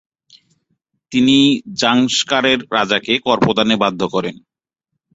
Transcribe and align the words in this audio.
তিনি 1.11 1.37
জাংস্কারের 1.81 2.59
রাজাকে 2.71 3.13
কর 3.25 3.37
প্রদানে 3.45 3.75
বাধ্য 3.83 4.01
করেন। 4.13 4.35